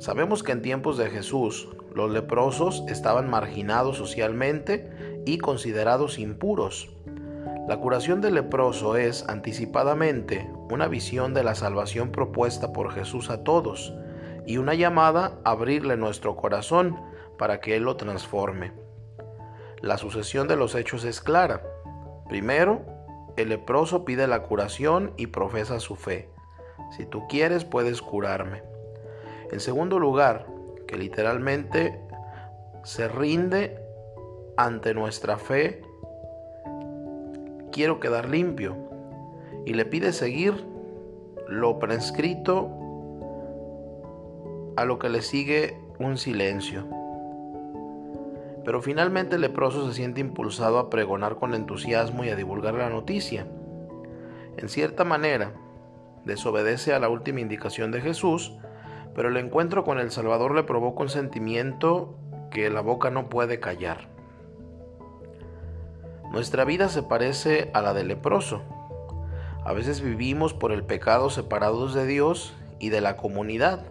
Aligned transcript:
Sabemos 0.00 0.42
que 0.42 0.52
en 0.52 0.62
tiempos 0.62 0.96
de 0.96 1.10
Jesús 1.10 1.68
los 1.94 2.10
leprosos 2.10 2.82
estaban 2.88 3.28
marginados 3.28 3.98
socialmente 3.98 5.22
y 5.26 5.36
considerados 5.36 6.18
impuros. 6.18 6.88
La 7.68 7.76
curación 7.76 8.22
del 8.22 8.32
leproso 8.36 8.96
es 8.96 9.28
anticipadamente 9.28 10.50
una 10.70 10.88
visión 10.88 11.34
de 11.34 11.44
la 11.44 11.54
salvación 11.54 12.12
propuesta 12.12 12.72
por 12.72 12.92
Jesús 12.92 13.28
a 13.28 13.44
todos 13.44 13.92
y 14.46 14.56
una 14.56 14.72
llamada 14.72 15.38
a 15.44 15.50
abrirle 15.50 15.98
nuestro 15.98 16.34
corazón 16.34 16.98
para 17.36 17.60
que 17.60 17.76
Él 17.76 17.82
lo 17.82 17.96
transforme. 17.96 18.72
La 19.82 19.98
sucesión 19.98 20.48
de 20.48 20.56
los 20.56 20.74
hechos 20.76 21.04
es 21.04 21.20
clara. 21.20 21.62
Primero, 22.26 22.86
el 23.36 23.50
leproso 23.50 24.06
pide 24.06 24.26
la 24.26 24.44
curación 24.44 25.12
y 25.18 25.26
profesa 25.26 25.78
su 25.78 25.94
fe. 25.94 26.30
Si 26.96 27.04
tú 27.04 27.28
quieres, 27.28 27.66
puedes 27.66 28.00
curarme. 28.00 28.62
En 29.50 29.60
segundo 29.60 29.98
lugar, 29.98 30.46
que 30.86 30.96
literalmente 30.96 32.00
se 32.82 33.08
rinde 33.08 33.78
ante 34.56 34.94
nuestra 34.94 35.38
fe, 35.38 35.82
quiero 37.72 38.00
quedar 38.00 38.28
limpio, 38.28 38.76
y 39.66 39.74
le 39.74 39.84
pide 39.84 40.12
seguir 40.12 40.64
lo 41.48 41.78
prescrito 41.78 42.70
a 44.76 44.84
lo 44.84 44.98
que 44.98 45.08
le 45.08 45.20
sigue 45.20 45.78
un 45.98 46.16
silencio. 46.16 46.86
Pero 48.64 48.82
finalmente 48.82 49.34
el 49.34 49.42
leproso 49.42 49.88
se 49.88 49.94
siente 49.94 50.20
impulsado 50.20 50.78
a 50.78 50.90
pregonar 50.90 51.36
con 51.36 51.54
entusiasmo 51.54 52.24
y 52.24 52.30
a 52.30 52.36
divulgar 52.36 52.74
la 52.74 52.88
noticia. 52.88 53.46
En 54.56 54.68
cierta 54.68 55.04
manera, 55.04 55.52
desobedece 56.24 56.92
a 56.92 56.98
la 56.98 57.08
última 57.08 57.40
indicación 57.40 57.90
de 57.90 58.00
Jesús, 58.00 58.56
pero 59.14 59.28
el 59.28 59.36
encuentro 59.36 59.84
con 59.84 59.98
el 59.98 60.10
Salvador 60.10 60.54
le 60.54 60.62
provoca 60.62 61.02
un 61.02 61.08
sentimiento 61.08 62.16
que 62.50 62.70
la 62.70 62.80
boca 62.80 63.10
no 63.10 63.28
puede 63.28 63.60
callar. 63.60 64.08
Nuestra 66.30 66.64
vida 66.64 66.88
se 66.88 67.02
parece 67.02 67.70
a 67.74 67.82
la 67.82 67.92
del 67.92 68.08
leproso. 68.08 68.62
A 69.64 69.72
veces 69.72 70.00
vivimos 70.00 70.54
por 70.54 70.72
el 70.72 70.84
pecado 70.84 71.28
separados 71.28 71.92
de 71.92 72.06
Dios 72.06 72.54
y 72.78 72.88
de 72.90 73.00
la 73.00 73.16
comunidad, 73.16 73.84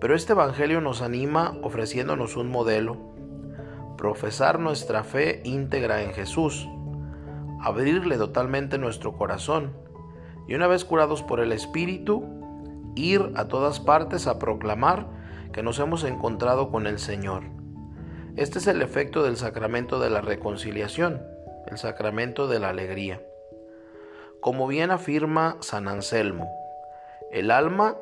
pero 0.00 0.16
este 0.16 0.32
Evangelio 0.32 0.80
nos 0.80 1.02
anima 1.02 1.56
ofreciéndonos 1.62 2.36
un 2.36 2.50
modelo, 2.50 2.96
profesar 3.96 4.58
nuestra 4.58 5.04
fe 5.04 5.40
íntegra 5.44 6.02
en 6.02 6.12
Jesús, 6.12 6.68
abrirle 7.60 8.16
totalmente 8.16 8.78
nuestro 8.78 9.12
corazón 9.12 9.72
y 10.48 10.54
una 10.54 10.66
vez 10.66 10.84
curados 10.84 11.22
por 11.22 11.38
el 11.38 11.52
Espíritu, 11.52 12.41
ir 12.94 13.32
a 13.34 13.48
todas 13.48 13.80
partes 13.80 14.26
a 14.26 14.38
proclamar 14.38 15.06
que 15.52 15.62
nos 15.62 15.78
hemos 15.78 16.04
encontrado 16.04 16.70
con 16.70 16.86
el 16.86 16.98
Señor. 16.98 17.44
Este 18.36 18.58
es 18.58 18.66
el 18.66 18.80
efecto 18.82 19.22
del 19.22 19.36
sacramento 19.36 20.00
de 20.00 20.10
la 20.10 20.20
reconciliación, 20.20 21.22
el 21.70 21.78
sacramento 21.78 22.48
de 22.48 22.58
la 22.58 22.70
alegría. 22.70 23.22
Como 24.40 24.66
bien 24.66 24.90
afirma 24.90 25.58
San 25.60 25.86
Anselmo, 25.86 26.50
el 27.30 27.50
alma 27.50 27.96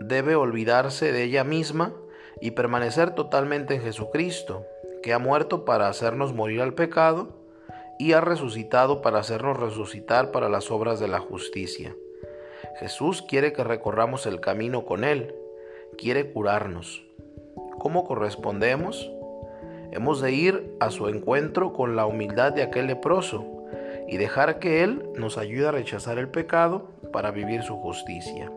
debe 0.00 0.34
olvidarse 0.34 1.12
de 1.12 1.22
ella 1.22 1.44
misma 1.44 1.92
y 2.40 2.52
permanecer 2.52 3.14
totalmente 3.14 3.74
en 3.74 3.82
Jesucristo, 3.82 4.66
que 5.02 5.12
ha 5.12 5.18
muerto 5.18 5.64
para 5.64 5.88
hacernos 5.88 6.34
morir 6.34 6.60
al 6.60 6.74
pecado 6.74 7.38
y 7.98 8.12
ha 8.12 8.20
resucitado 8.20 9.02
para 9.02 9.18
hacernos 9.18 9.58
resucitar 9.58 10.30
para 10.30 10.48
las 10.48 10.70
obras 10.70 11.00
de 11.00 11.08
la 11.08 11.20
justicia. 11.20 11.94
Jesús 12.78 13.22
quiere 13.22 13.52
que 13.52 13.64
recorramos 13.64 14.26
el 14.26 14.40
camino 14.40 14.84
con 14.84 15.04
Él, 15.04 15.34
quiere 15.96 16.30
curarnos. 16.32 17.04
¿Cómo 17.78 18.04
correspondemos? 18.04 19.10
Hemos 19.90 20.20
de 20.20 20.32
ir 20.32 20.76
a 20.80 20.90
su 20.90 21.08
encuentro 21.08 21.72
con 21.72 21.96
la 21.96 22.06
humildad 22.06 22.52
de 22.52 22.62
aquel 22.62 22.86
leproso 22.86 23.44
y 24.06 24.16
dejar 24.16 24.58
que 24.58 24.82
Él 24.82 25.08
nos 25.16 25.38
ayude 25.38 25.68
a 25.68 25.72
rechazar 25.72 26.18
el 26.18 26.28
pecado 26.28 26.90
para 27.12 27.30
vivir 27.30 27.62
su 27.62 27.76
justicia. 27.76 28.50